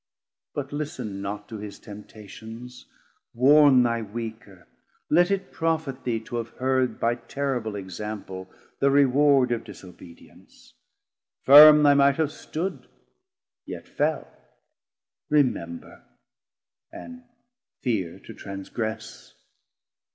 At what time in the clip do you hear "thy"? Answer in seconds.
3.83-4.01